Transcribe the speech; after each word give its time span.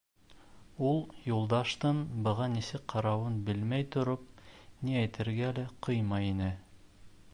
Ул, 0.91 1.01
Юлдаштың 1.31 1.99
быға 2.27 2.47
нисек 2.53 2.87
ҡарауын 2.93 3.37
белмәй 3.51 3.87
тороп, 3.97 4.25
ни 4.87 4.97
әйтергә 5.03 5.53
лә 5.61 5.67
ҡыймай 5.89 6.33
ине. 6.33 6.51